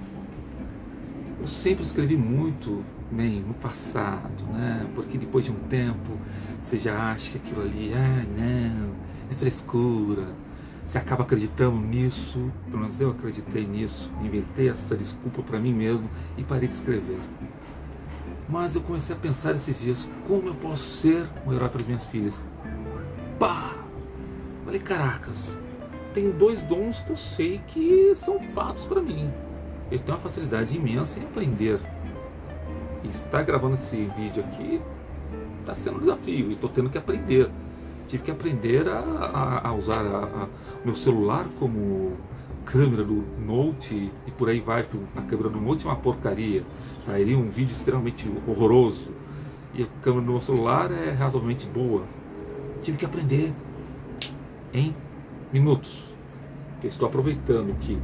Eu 1.39 1.47
sempre 1.47 1.83
escrevi 1.83 2.15
muito 2.15 2.83
bem 3.11 3.41
no 3.41 3.53
passado, 3.53 4.43
né? 4.53 4.87
Porque 4.95 5.17
depois 5.17 5.45
de 5.45 5.51
um 5.51 5.59
tempo 5.69 6.17
você 6.61 6.77
já 6.77 7.11
acha 7.11 7.31
que 7.31 7.37
aquilo 7.37 7.61
ali, 7.61 7.91
ah, 7.93 8.25
não, 8.37 8.91
é 9.29 9.35
frescura. 9.35 10.27
Você 10.83 10.97
acaba 10.97 11.23
acreditando 11.23 11.77
nisso, 11.77 12.51
pelo 12.65 12.79
menos 12.79 12.99
eu 12.99 13.11
acreditei 13.11 13.65
nisso, 13.65 14.11
inventei 14.21 14.69
essa 14.69 14.95
desculpa 14.95 15.41
para 15.41 15.59
mim 15.59 15.73
mesmo 15.73 16.09
e 16.37 16.43
parei 16.43 16.67
de 16.67 16.75
escrever. 16.75 17.19
Mas 18.49 18.75
eu 18.75 18.81
comecei 18.81 19.15
a 19.15 19.19
pensar 19.19 19.55
esses 19.55 19.79
dias, 19.79 20.07
como 20.27 20.49
eu 20.49 20.55
posso 20.55 20.83
ser 20.83 21.25
um 21.45 21.53
herói 21.53 21.69
para 21.69 21.81
as 21.81 21.87
minhas 21.87 22.05
filhas? 22.05 22.41
Pá! 23.39 23.75
Falei, 24.65 24.79
caracas, 24.79 25.57
tem 26.13 26.31
dois 26.31 26.61
dons 26.61 26.99
que 26.99 27.11
eu 27.11 27.17
sei 27.17 27.61
que 27.67 28.13
são 28.15 28.39
fatos 28.39 28.85
para 28.85 29.01
mim. 29.01 29.31
Eu 29.89 29.99
tenho 29.99 30.17
uma 30.17 30.23
facilidade 30.23 30.75
imensa 30.77 31.19
em 31.19 31.23
aprender. 31.23 31.79
E 33.03 33.09
estar 33.09 33.43
gravando 33.43 33.75
esse 33.75 33.95
vídeo 34.17 34.43
aqui 34.43 34.81
está 35.61 35.75
sendo 35.75 35.97
um 35.97 35.99
desafio 36.01 36.49
e 36.49 36.53
estou 36.53 36.69
tendo 36.69 36.89
que 36.89 36.97
aprender. 36.97 37.49
Tive 38.07 38.23
que 38.23 38.31
aprender 38.31 38.87
a, 38.89 38.99
a, 38.99 39.69
a 39.69 39.73
usar 39.73 40.03
o 40.03 40.72
meu 40.83 40.95
celular 40.95 41.45
como 41.59 42.13
câmera 42.65 43.03
do 43.03 43.23
Note 43.39 44.11
e 44.25 44.31
por 44.31 44.49
aí 44.49 44.59
vai, 44.59 44.83
porque 44.83 45.05
a 45.15 45.21
câmera 45.21 45.49
do 45.49 45.59
Note 45.59 45.85
é 45.85 45.89
uma 45.89 45.95
porcaria. 45.95 46.63
Sairia 47.05 47.37
um 47.37 47.49
vídeo 47.49 47.71
extremamente 47.71 48.29
horroroso. 48.47 49.11
E 49.73 49.83
a 49.83 49.87
câmera 50.01 50.25
do 50.25 50.31
meu 50.31 50.41
celular 50.41 50.91
é 50.91 51.11
razoavelmente 51.11 51.65
boa. 51.67 52.03
Tive 52.81 52.97
que 52.97 53.05
aprender. 53.05 53.51
Hein? 54.73 54.95
minutos. 55.53 56.11
Eu 56.81 56.89
estou 56.89 57.07
aproveitando 57.07 57.73
que 57.79 57.97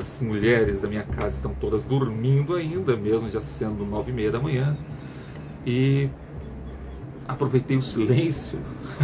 as 0.00 0.22
mulheres 0.22 0.80
da 0.80 0.88
minha 0.88 1.02
casa 1.02 1.36
estão 1.36 1.52
todas 1.52 1.84
dormindo 1.84 2.54
ainda, 2.54 2.96
mesmo 2.96 3.28
já 3.28 3.42
sendo 3.42 3.84
nove 3.84 4.12
e 4.12 4.14
meia 4.14 4.30
da 4.30 4.40
manhã. 4.40 4.76
E 5.66 6.08
aproveitei 7.30 7.76
o 7.76 7.82
silêncio, 7.82 8.58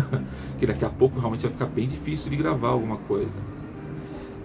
que 0.58 0.66
daqui 0.66 0.84
a 0.84 0.90
pouco 0.90 1.18
realmente 1.18 1.42
vai 1.42 1.52
ficar 1.52 1.66
bem 1.66 1.88
difícil 1.88 2.30
de 2.30 2.36
gravar 2.36 2.68
alguma 2.68 2.96
coisa. 2.98 3.34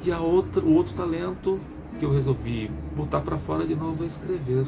E 0.04 0.12
a 0.12 0.20
outra, 0.20 0.64
o 0.64 0.74
outro 0.74 0.94
talento 0.94 1.60
que 2.00 2.06
eu 2.06 2.12
resolvi 2.12 2.72
botar 2.96 3.22
para 3.22 3.38
fora 3.38 3.66
de 3.66 3.76
novo 3.76 4.04
é 4.04 4.08
escrever. 4.08 4.66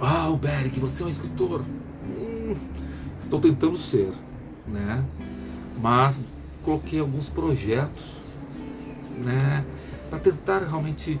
Uau, 0.00 0.36
Beric, 0.36 0.80
você 0.80 1.02
é 1.02 1.06
um 1.06 1.08
escritor. 1.08 1.62
Hum, 2.04 2.56
estou 3.20 3.40
tentando 3.40 3.76
ser, 3.76 4.12
né? 4.66 5.04
Mas 5.80 6.20
coloquei 6.62 7.00
alguns 7.00 7.28
projetos, 7.28 8.16
né, 9.24 9.64
para 10.08 10.18
tentar 10.18 10.60
realmente 10.60 11.20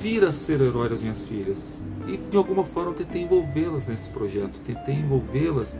vir 0.00 0.24
a 0.24 0.32
ser 0.32 0.60
herói 0.60 0.88
das 0.88 1.00
minhas 1.00 1.22
filhas. 1.22 1.70
E 2.06 2.16
de 2.16 2.36
alguma 2.36 2.62
forma 2.64 2.92
tentei 2.92 3.22
envolvê-las 3.22 3.86
nesse 3.88 4.08
projeto, 4.10 4.60
tentei 4.60 4.94
envolvê-las 4.94 5.76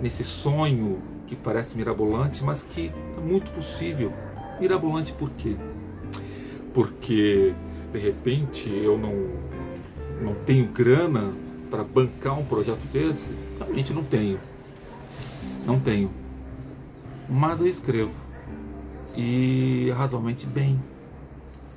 nesse 0.00 0.24
sonho 0.24 0.98
que 1.26 1.34
parece 1.34 1.76
mirabolante, 1.76 2.44
mas 2.44 2.62
que 2.62 2.92
é 3.16 3.20
muito 3.20 3.50
possível. 3.50 4.12
Mirabolante 4.60 5.12
por 5.12 5.30
quê? 5.30 5.56
Porque 6.74 7.54
de 7.92 7.98
repente 7.98 8.68
eu 8.68 8.98
não, 8.98 9.14
não 10.20 10.34
tenho 10.44 10.66
grana 10.66 11.32
para 11.70 11.82
bancar 11.84 12.38
um 12.38 12.44
projeto 12.44 12.84
desse? 12.92 13.30
Realmente 13.58 13.92
não 13.92 14.04
tenho. 14.04 14.38
Não 15.64 15.78
tenho 15.78 16.10
mas 17.30 17.60
eu 17.60 17.68
escrevo 17.68 18.12
e 19.16 19.92
razoavelmente 19.96 20.46
bem. 20.46 20.80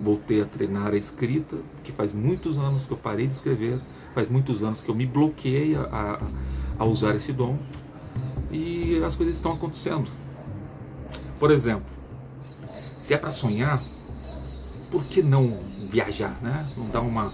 Voltei 0.04 0.42
a 0.42 0.46
treinar 0.46 0.94
a 0.94 0.98
escrita, 0.98 1.56
que 1.84 1.94
faz 1.94 2.12
muitos 2.12 2.58
anos 2.58 2.86
que 2.86 2.92
eu 2.92 2.98
parei 2.98 3.26
de 3.26 3.34
escrever, 3.34 3.80
faz 4.14 4.30
muitos 4.30 4.62
anos 4.62 4.82
que 4.82 4.90
eu 4.90 4.96
me 4.96 5.06
bloqueei 5.06 5.76
a, 5.76 5.82
a, 5.82 6.20
a 6.80 6.86
usar 6.86 7.16
esse 7.16 7.32
dom 7.32 7.58
e 8.52 9.02
as 9.02 9.16
coisas 9.16 9.36
estão 9.36 9.54
acontecendo. 9.54 10.10
Por 11.40 11.52
exemplo, 11.52 11.86
se 12.98 13.14
é 13.14 13.18
para 13.18 13.32
sonhar, 13.32 13.82
por 14.92 15.06
que 15.06 15.24
não 15.24 15.60
viajar, 15.90 16.38
né? 16.42 16.70
Não 16.76 16.90
dar 16.90 17.02
uma 17.02 17.34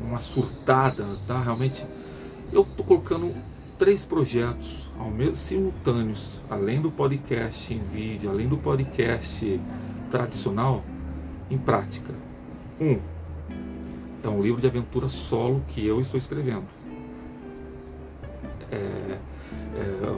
uma 0.00 0.18
surtada, 0.18 1.06
tá? 1.26 1.40
Realmente, 1.40 1.84
eu 2.50 2.64
tô 2.64 2.82
colocando 2.82 3.34
três 3.78 4.04
projetos 4.04 4.90
ao 4.98 5.10
mesmo, 5.10 5.36
simultâneos, 5.36 6.40
além 6.50 6.80
do 6.80 6.90
podcast 6.90 7.72
em 7.72 7.78
vídeo, 7.78 8.30
além 8.30 8.48
do 8.48 8.56
podcast 8.56 9.60
tradicional, 10.10 10.82
em 11.50 11.58
prática. 11.58 12.14
Um, 12.80 12.98
é 14.22 14.28
um 14.28 14.40
livro 14.40 14.60
de 14.60 14.66
aventura 14.66 15.08
solo 15.08 15.62
que 15.68 15.86
eu 15.86 16.00
estou 16.00 16.18
escrevendo. 16.18 16.64
É, 18.70 19.18
é 19.76 20.12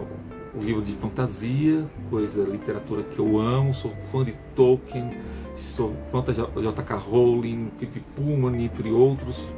um 0.54 0.62
livro 0.62 0.82
de 0.82 0.92
fantasia, 0.92 1.86
coisa, 2.10 2.44
literatura 2.44 3.02
que 3.02 3.18
eu 3.18 3.38
amo, 3.38 3.72
sou 3.72 3.90
fã 3.90 4.24
de 4.24 4.32
Tolkien, 4.54 5.18
sou 5.56 5.96
fã 6.10 6.22
de 6.22 6.34
J.K. 6.34 6.96
Rowling, 6.96 7.70
Philip 7.78 8.00
Pullman, 8.14 8.62
entre 8.64 8.90
outros. 8.90 9.48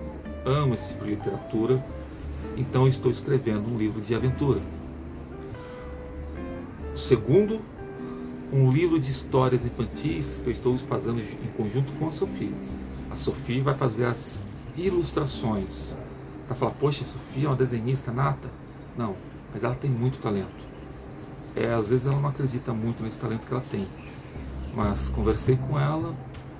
Amo 0.45 0.75
esse 0.75 0.91
tipo 0.91 1.05
de 1.05 1.11
literatura 1.11 1.83
então 2.57 2.87
estou 2.87 3.11
escrevendo 3.11 3.69
um 3.69 3.77
livro 3.77 4.01
de 4.01 4.15
aventura. 4.15 4.61
Segundo, 6.95 7.61
um 8.53 8.71
livro 8.71 8.99
de 8.99 9.11
histórias 9.11 9.65
infantis 9.65 10.41
que 10.43 10.49
eu 10.49 10.53
estou 10.53 10.77
fazendo 10.79 11.21
em 11.21 11.49
conjunto 11.57 11.93
com 11.95 12.09
a 12.09 12.13
Sofia. 12.13 12.53
A 13.11 13.17
Sofia 13.17 13.63
vai 13.63 13.75
fazer 13.75 14.05
as 14.05 14.39
ilustrações. 14.77 15.75
Você 16.45 16.49
vai 16.49 16.59
falar, 16.59 16.73
poxa, 16.73 17.05
a 17.05 17.07
Sofia 17.07 17.47
é 17.47 17.49
uma 17.49 17.57
desenhista 17.57 18.13
nata? 18.13 18.49
Não, 18.97 19.17
mas 19.53 19.65
ela 19.65 19.75
tem 19.75 19.91
muito 19.91 20.19
talento. 20.19 20.65
É, 21.57 21.73
às 21.73 21.91
vezes 21.91 22.07
ela 22.07 22.21
não 22.21 22.29
acredita 22.29 22.73
muito 22.73 23.03
nesse 23.03 23.19
talento 23.19 23.47
que 23.47 23.53
ela 23.53 23.65
tem. 23.71 23.89
Mas 24.75 25.09
conversei 25.09 25.57
com 25.57 25.79
ela, 25.79 26.15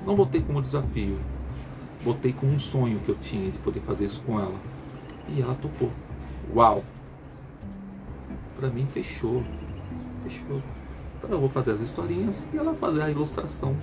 não 0.07 0.15
botei 0.15 0.41
como 0.41 0.63
desafio, 0.63 1.19
botei 2.05 2.33
como 2.33 2.53
um 2.53 2.59
sonho 2.61 3.01
que 3.01 3.09
eu 3.09 3.17
tinha 3.17 3.51
de 3.51 3.59
poder 3.59 3.81
fazer 3.81 4.05
isso 4.05 4.23
com 4.23 4.39
ela. 4.39 4.55
E 5.29 5.41
ela 5.41 5.55
topou. 5.55 5.91
Uau! 6.55 6.85
Pra 8.57 8.69
mim 8.69 8.87
fechou. 8.87 9.43
Fechou. 10.23 10.63
Então 11.25 11.37
eu 11.37 11.41
vou 11.41 11.49
fazer 11.49 11.73
as 11.73 11.81
historinhas 11.81 12.47
e 12.53 12.59
ela 12.59 12.75
fazer 12.75 13.01
a 13.01 13.11
ilustração 13.11 13.75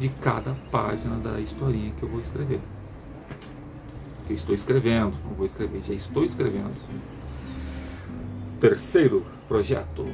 de 0.00 0.08
cada 0.08 0.56
página 0.70 1.16
da 1.16 1.38
historinha 1.38 1.92
que 1.92 2.02
eu 2.02 2.08
vou 2.08 2.20
escrever. 2.20 2.58
Que 4.26 4.32
estou 4.32 4.54
escrevendo, 4.54 5.14
não 5.24 5.34
vou 5.34 5.44
escrever, 5.44 5.82
já 5.86 5.92
estou 5.92 6.24
escrevendo. 6.24 6.74
terceiro 8.58 9.26
projeto 9.46 10.06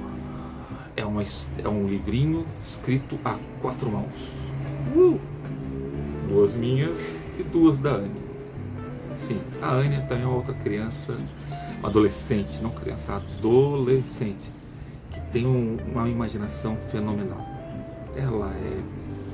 é, 0.97 1.05
uma, 1.05 1.23
é 1.23 1.69
um 1.69 1.87
livrinho 1.87 2.45
escrito 2.65 3.17
a 3.25 3.39
quatro 3.61 3.89
mãos. 3.89 4.33
Uh! 4.95 5.21
Duas 6.29 6.57
minhas 6.57 7.17
e 7.39 7.45
duas 7.45 7.79
da 7.79 7.93
Anne. 7.93 8.21
Sim, 9.19 9.41
a 9.61 9.73
Anne 9.73 9.99
também 10.09 10.25
é 10.25 10.27
uma 10.27 10.37
outra 10.37 10.55
criança, 10.55 11.17
uma 11.79 11.89
adolescente, 11.89 12.61
não 12.61 12.71
criança, 12.71 13.15
adolescente, 13.15 14.51
tem 15.33 15.47
um, 15.47 15.79
uma 15.91 16.09
imaginação 16.09 16.77
fenomenal. 16.77 17.45
Ela 18.15 18.53
é 18.53 18.83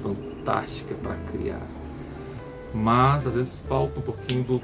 fantástica 0.02 0.94
para 0.94 1.16
criar, 1.32 1.66
mas 2.72 3.26
às 3.26 3.34
vezes 3.34 3.60
falta 3.68 3.98
um 3.98 4.02
pouquinho 4.02 4.44
do 4.44 4.62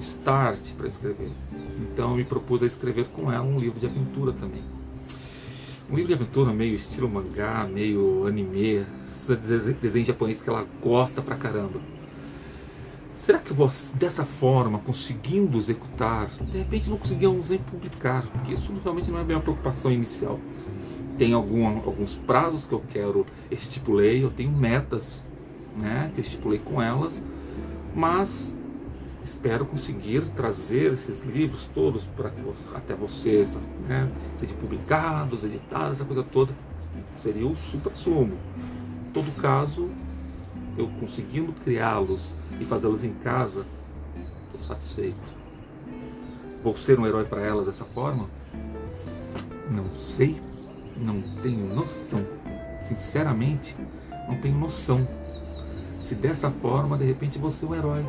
start 0.00 0.58
para 0.76 0.88
escrever. 0.88 1.30
Então 1.80 2.16
me 2.16 2.24
propus 2.24 2.62
a 2.62 2.66
escrever 2.66 3.06
com 3.08 3.30
ela 3.30 3.44
um 3.44 3.60
livro 3.60 3.78
de 3.78 3.86
aventura 3.86 4.32
também. 4.32 4.62
Um 5.90 5.94
livro 5.94 6.08
de 6.08 6.14
aventura 6.14 6.52
meio 6.52 6.74
estilo 6.74 7.08
mangá, 7.08 7.68
meio 7.70 8.26
anime, 8.26 8.86
desenho 9.80 10.06
japonês 10.06 10.40
que 10.40 10.48
ela 10.48 10.66
gosta 10.80 11.20
pra 11.20 11.36
caramba. 11.36 11.78
Será 13.14 13.38
que 13.38 13.52
vou, 13.52 13.70
dessa 13.94 14.24
forma, 14.24 14.78
conseguindo 14.78 15.58
executar, 15.58 16.28
de 16.30 16.58
repente 16.58 16.88
não 16.88 16.96
conseguimos 16.96 17.50
nem 17.50 17.58
publicar? 17.58 18.22
Porque 18.26 18.54
isso 18.54 18.72
realmente 18.82 19.10
não 19.10 19.18
é 19.18 19.24
bem 19.24 19.36
uma 19.36 19.42
preocupação 19.42 19.92
inicial. 19.92 20.40
Tem 21.18 21.34
algum, 21.34 21.66
alguns 21.66 22.14
prazos 22.14 22.64
que 22.64 22.72
eu 22.72 22.82
quero 22.88 23.26
estipulei, 23.50 24.24
eu 24.24 24.30
tenho 24.30 24.50
metas 24.50 25.22
né, 25.76 26.10
que 26.14 26.20
eu 26.20 26.24
estipulei 26.24 26.58
com 26.58 26.80
elas, 26.80 27.22
mas 27.94 28.56
espero 29.22 29.64
conseguir 29.66 30.22
trazer 30.34 30.92
esses 30.92 31.20
livros 31.20 31.68
todos 31.74 32.04
para 32.16 32.30
que 32.30 32.40
até 32.74 32.94
vocês, 32.94 33.58
né, 33.88 34.10
sejam 34.36 34.56
publicados, 34.56 35.44
editados, 35.44 35.96
essa 35.96 36.04
coisa 36.04 36.22
toda. 36.22 36.52
Seria 37.18 37.46
o 37.46 37.54
super 37.70 37.94
sumo. 37.94 38.36
Em 39.08 39.12
todo 39.12 39.30
caso, 39.36 39.90
eu 40.76 40.88
conseguindo 41.00 41.52
criá-los 41.52 42.34
e 42.60 42.64
fazê-los 42.64 43.04
em 43.04 43.12
casa, 43.14 43.66
estou 44.46 44.60
satisfeito. 44.66 45.42
Vou 46.62 46.76
ser 46.76 46.98
um 46.98 47.06
herói 47.06 47.24
para 47.24 47.42
elas 47.42 47.66
dessa 47.66 47.84
forma? 47.84 48.28
Não 49.70 49.88
sei, 49.96 50.40
não 50.96 51.20
tenho 51.42 51.74
noção. 51.74 52.24
Sinceramente, 52.84 53.76
não 54.28 54.38
tenho 54.40 54.56
noção. 54.56 55.06
Se 56.00 56.14
dessa 56.14 56.50
forma, 56.50 56.96
de 56.96 57.04
repente, 57.04 57.38
vou 57.38 57.50
ser 57.50 57.66
um 57.66 57.74
herói. 57.74 58.04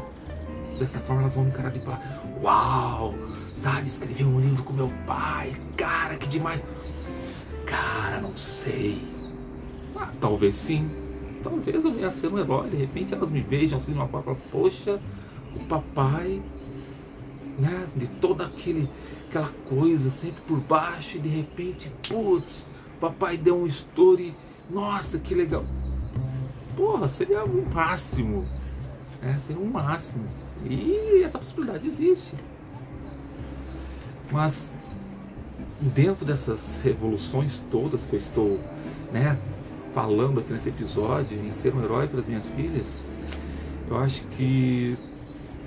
Dessa 0.79 1.00
forma, 1.00 1.24
elas 1.24 1.36
vão 1.36 1.46
me 1.46 1.51
encarar 1.51 1.72
de 1.72 1.79
falar: 1.79 2.01
Uau, 2.41 3.13
sabe, 3.53 3.88
escrevi 3.88 4.24
um 4.24 4.39
livro 4.39 4.63
com 4.63 4.74
meu 4.74 4.91
pai. 5.05 5.55
Cara, 5.77 6.15
que 6.17 6.27
demais. 6.27 6.67
Cara, 7.65 8.20
não 8.22 8.36
sei. 8.36 9.01
Ah, 9.96 10.10
talvez 10.20 10.58
sim, 10.58 10.89
talvez 11.43 11.83
eu 11.83 11.91
venha 11.91 12.12
ser 12.12 12.27
um 12.27 12.39
herói, 12.39 12.69
de 12.69 12.77
repente 12.77 13.13
elas 13.13 13.29
me 13.29 13.41
vejam 13.41 13.77
assim 13.77 13.93
uma 13.93 14.07
forma, 14.07 14.35
poxa, 14.51 15.00
o 15.55 15.59
papai, 15.65 16.41
né, 17.59 17.88
de 17.95 18.07
toda 18.07 18.45
aquele, 18.45 18.89
aquela 19.29 19.50
coisa 19.67 20.09
sempre 20.09 20.41
por 20.47 20.59
baixo 20.62 21.17
e 21.17 21.19
de 21.19 21.29
repente, 21.29 21.91
putz, 22.07 22.67
papai 23.00 23.38
deu 23.38 23.62
um 23.62 23.67
story, 23.67 24.33
nossa, 24.69 25.19
que 25.19 25.35
legal. 25.35 25.65
Porra, 26.75 27.07
seria 27.07 27.43
o 27.43 27.65
máximo, 27.71 28.45
né, 29.21 29.39
seria 29.45 29.62
o 29.62 29.67
máximo. 29.67 30.27
E 30.65 31.21
essa 31.23 31.38
possibilidade 31.38 31.85
existe. 31.85 32.33
Mas 34.31 34.73
dentro 35.79 36.25
dessas 36.25 36.79
revoluções 36.83 37.62
todas 37.69 38.05
que 38.05 38.13
eu 38.13 38.19
estou 38.19 38.59
né, 39.12 39.38
falando 39.93 40.39
aqui 40.39 40.51
nesse 40.51 40.69
episódio, 40.69 41.39
em 41.39 41.51
ser 41.51 41.73
um 41.73 41.84
herói 41.84 42.08
para 42.08 42.19
as 42.19 42.27
minhas 42.27 42.47
filhas, 42.49 42.93
eu 43.89 43.97
acho 43.97 44.23
que 44.38 44.97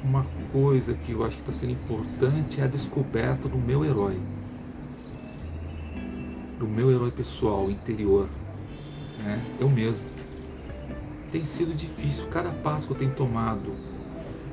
uma 0.02 0.26
coisa 0.52 0.94
que 0.94 1.12
eu 1.12 1.24
acho 1.24 1.36
que 1.36 1.50
está 1.50 1.52
sendo 1.52 1.72
importante 1.72 2.60
é 2.60 2.64
a 2.64 2.66
descoberta 2.66 3.48
do 3.48 3.56
meu 3.56 3.84
herói. 3.84 4.18
Do 6.58 6.66
meu 6.66 6.90
herói 6.90 7.10
pessoal, 7.10 7.70
interior. 7.70 8.28
Né? 9.18 9.42
Eu 9.60 9.68
mesmo. 9.68 10.04
Tem 11.30 11.44
sido 11.44 11.74
difícil, 11.74 12.26
cada 12.28 12.50
passo 12.50 12.86
que 12.86 12.92
eu 12.94 12.98
tenho 12.98 13.12
tomado 13.12 13.72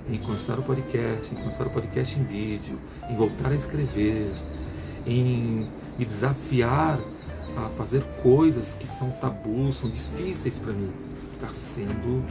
em 0.10 0.18
começar 0.18 0.60
o 0.60 0.64
podcast, 0.64 1.34
em 1.34 1.38
começar 1.38 1.66
o 1.66 1.70
podcast 1.70 2.20
em 2.20 2.24
vídeo, 2.24 2.78
em 3.10 3.16
voltar 3.16 3.50
a 3.52 3.56
escrever, 3.56 4.34
em 5.06 5.70
me 5.98 6.06
desafiar 6.06 7.00
a 7.56 7.70
fazer 7.70 8.04
coisas 8.22 8.74
que 8.74 8.88
são 8.88 9.12
tabus, 9.12 9.78
são 9.78 9.90
difíceis 9.90 10.58
para 10.58 10.74
mim. 10.74 10.92
Está 11.36 11.50
sendo 11.50 12.24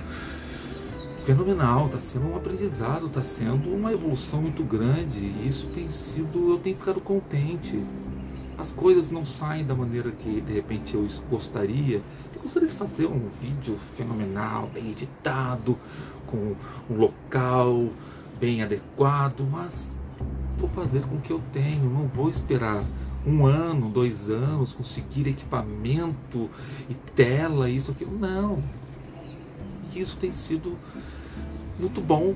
fenomenal, 1.25 1.87
está 1.87 2.01
sendo 2.01 2.29
um 2.29 2.37
aprendizado, 2.37 3.07
está 3.07 3.23
sendo 3.23 3.73
uma 3.73 3.93
evolução 3.93 4.43
muito 4.43 4.65
grande 4.65 5.21
e 5.21 5.49
isso 5.49 5.69
tem 5.69 5.91
sido, 5.91 6.51
eu 6.51 6.59
tenho 6.59 6.77
ficado 6.77 7.01
contente. 7.01 7.83
As 8.59 8.71
coisas 8.71 9.11
não 9.11 9.25
saem 9.25 9.65
da 9.65 9.75
maneira 9.75 10.11
que 10.11 10.41
de 10.41 10.53
repente 10.53 10.95
eu 10.95 11.07
gostaria. 11.31 12.03
Eu 12.35 12.43
gostaria 12.43 12.69
de 12.69 12.75
fazer 12.75 13.07
um 13.07 13.29
vídeo 13.41 13.77
fenomenal, 13.97 14.69
bem 14.73 14.91
editado, 14.91 15.79
com 16.27 16.55
um 16.91 16.97
local 16.97 17.89
bem 18.39 18.63
adequado, 18.63 19.47
mas 19.51 19.97
vou 20.59 20.69
fazer 20.71 21.03
com 21.03 21.17
o 21.17 21.21
que 21.21 21.31
eu 21.31 21.41
tenho, 21.53 21.89
não 21.89 22.07
vou 22.09 22.29
esperar 22.29 22.85
um 23.27 23.47
ano, 23.47 23.89
dois 23.89 24.29
anos, 24.29 24.73
conseguir 24.73 25.29
equipamento 25.29 26.51
e 26.89 26.95
tela, 26.95 27.69
isso, 27.69 27.91
aquilo. 27.91 28.19
Não. 28.19 28.63
Isso 29.95 30.17
tem 30.17 30.33
sido 30.33 30.77
muito 31.79 32.01
bom 32.01 32.35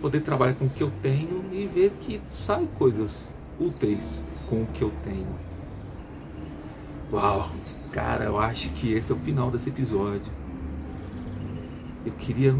poder 0.00 0.20
trabalhar 0.20 0.54
com 0.54 0.66
o 0.66 0.70
que 0.70 0.82
eu 0.82 0.90
tenho 1.02 1.44
e 1.52 1.66
ver 1.66 1.92
que 2.00 2.20
sai 2.28 2.66
coisas 2.78 3.30
úteis 3.58 4.20
com 4.48 4.62
o 4.62 4.66
que 4.66 4.82
eu 4.82 4.92
tenho. 5.04 5.28
Uau, 7.12 7.50
cara, 7.92 8.24
eu 8.24 8.38
acho 8.38 8.70
que 8.70 8.92
esse 8.92 9.12
é 9.12 9.14
o 9.14 9.18
final 9.18 9.50
desse 9.50 9.68
episódio. 9.68 10.32
Eu 12.06 12.12
queria, 12.12 12.54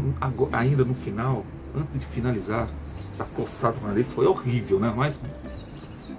ainda 0.51 0.85
no 0.85 0.93
final, 0.93 1.45
antes 1.75 1.99
de 1.99 2.05
finalizar, 2.05 2.69
essa 3.11 3.25
coçada 3.25 3.77
na 3.81 3.89
nariz 3.89 4.07
foi 4.07 4.27
horrível, 4.27 4.79
né? 4.79 4.93
Mas 4.95 5.19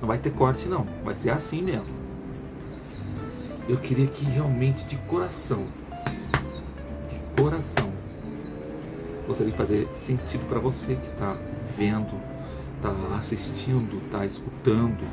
não 0.02 0.08
vai 0.08 0.18
ter 0.18 0.32
corte 0.32 0.68
não, 0.68 0.84
vai 1.04 1.14
ser 1.14 1.30
assim 1.30 1.62
mesmo. 1.62 1.86
Eu 3.68 3.76
queria 3.76 4.08
que 4.08 4.24
realmente 4.24 4.84
de 4.84 4.96
coração, 4.96 5.68
de 7.08 7.40
coração, 7.40 7.88
gostaria 9.28 9.52
de 9.52 9.56
fazer 9.56 9.88
sentido 9.94 10.44
para 10.48 10.58
você 10.58 10.96
que 10.96 11.06
está 11.06 11.38
vendo, 11.78 12.20
está 12.76 12.90
assistindo, 13.16 14.02
está 14.04 14.26
escutando. 14.26 15.06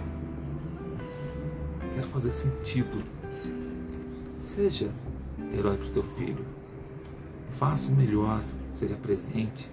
Quero 1.94 2.08
fazer 2.08 2.32
sentido. 2.32 3.04
Seja 4.40 4.90
herói 5.54 5.78
para 5.78 5.86
o 5.86 5.92
teu 5.92 6.04
filho. 6.16 6.44
Faça 7.60 7.88
o 7.88 7.92
melhor, 7.92 8.42
seja 8.74 8.96
presente, 8.96 9.70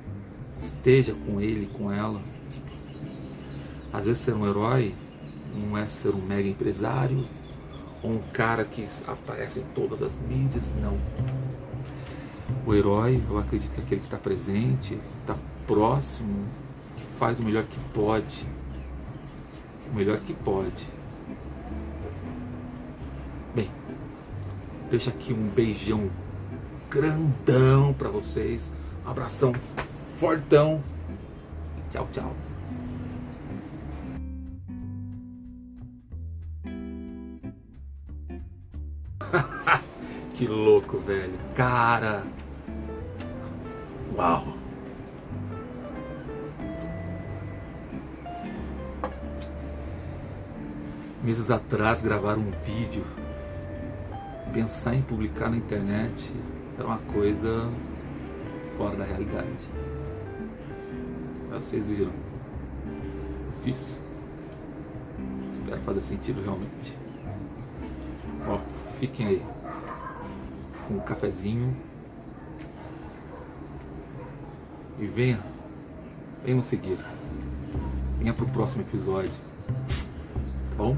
esteja 0.61 1.15
com 1.15 1.41
ele, 1.41 1.71
com 1.73 1.91
ela. 1.91 2.21
Às 3.91 4.05
vezes 4.05 4.23
ser 4.23 4.35
um 4.35 4.47
herói 4.47 4.95
não 5.55 5.77
é 5.77 5.89
ser 5.89 6.15
um 6.15 6.21
mega 6.21 6.49
empresário 6.49 7.25
ou 8.03 8.13
um 8.13 8.19
cara 8.33 8.65
que 8.65 8.87
aparece 9.07 9.61
em 9.61 9.65
todas 9.75 10.03
as 10.03 10.19
mídias, 10.19 10.73
não. 10.81 10.99
O 12.65 12.75
herói, 12.75 13.23
eu 13.29 13.39
acredito 13.39 13.79
é 13.79 13.83
aquele 13.83 14.01
que 14.01 14.07
está 14.07 14.19
presente, 14.19 14.95
que 14.95 15.21
está 15.21 15.37
próximo, 15.67 16.47
que 16.97 17.03
faz 17.19 17.41
o 17.41 17.45
melhor 17.45 17.65
que 17.65 17.79
pode. 17.93 18.47
O 19.91 19.95
melhor 19.95 20.19
que 20.21 20.35
pode. 20.35 20.89
Bem, 23.55 23.71
deixa 24.91 25.11
aqui 25.11 25.33
um 25.33 25.49
beijão 25.49 26.11
grandão 26.91 27.93
para 27.95 28.09
vocês. 28.09 28.71
Um 29.05 29.11
abração 29.11 29.53
fortão. 30.19 30.83
Tchau, 31.93 32.09
tchau. 32.13 32.46
Que 40.37 40.47
louco, 40.47 40.99
velho. 40.99 41.33
Cara. 41.55 42.23
Uau. 44.15 44.47
Meses 51.23 51.51
atrás 51.51 52.03
gravar 52.03 52.37
um 52.37 52.53
vídeo, 52.65 53.05
pensar 54.53 54.95
em 54.95 55.03
publicar 55.03 55.51
na 55.51 55.57
internet 55.57 56.31
era 56.79 56.87
uma 56.87 56.99
coisa 56.99 57.69
fora 58.77 58.95
da 58.97 59.05
realidade. 59.05 59.49
Mas 61.51 61.65
vocês 61.65 61.89
viram. 61.89 62.13
Eu 62.13 63.63
fiz. 63.63 63.99
Espero 65.53 65.81
fazer 65.81 66.01
sentido 66.03 66.43
realmente. 66.43 66.97
Ó, 68.47 68.61
fiquem 69.01 69.27
aí 69.27 69.56
com 70.87 70.95
um 70.95 71.01
cafezinho 71.01 71.75
e 74.99 75.07
venha, 75.07 75.41
venha 76.45 76.57
nos 76.57 76.67
seguir. 76.67 76.99
Venha 78.19 78.33
pro 78.33 78.47
próximo 78.47 78.83
episódio. 78.83 79.33
Tá 80.71 80.77
bom? 80.77 80.97